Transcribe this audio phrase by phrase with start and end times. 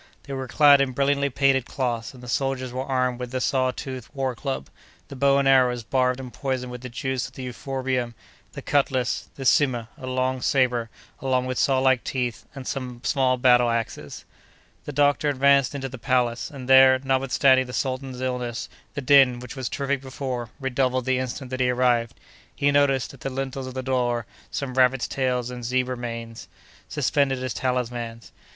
[0.23, 3.69] They were clad in brilliantly painted cloths, and the soldiers were armed with the saw
[3.69, 4.67] toothed war club,
[5.09, 8.15] the bow and arrows barbed and poisoned with the juice of the euphorbium,
[8.53, 13.37] the cutlass, the "sima," a long sabre (also with saw like teeth), and some small
[13.37, 14.25] battle axes.
[14.85, 19.55] The doctor advanced into the palace, and there, notwithstanding the sultan's illness, the din, which
[19.55, 22.19] was terrific before, redoubled the instant that he arrived.
[22.55, 26.47] He noticed, at the lintels of the door, some rabbits' tails and zebras' manes,
[26.89, 28.31] suspended as talismans.